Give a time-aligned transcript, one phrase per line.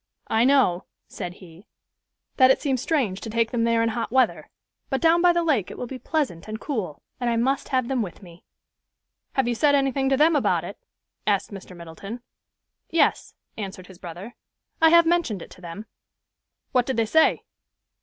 [0.29, 1.67] "I know," said he,
[2.37, 4.49] "that it seems strange to take them there in hot weather;
[4.89, 7.87] but down by the lake it will be pleasant and cool, and I must have
[7.87, 8.43] them with me."
[9.33, 10.79] "Have you said anything to them about it?"
[11.27, 11.77] asked Mr.
[11.77, 12.21] Middleton.
[12.89, 14.33] "Yes," answered his brother.
[14.81, 15.85] "I have mentioned it to them."
[16.71, 17.43] "What did they say?"